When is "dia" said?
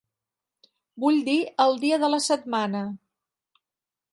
1.83-1.99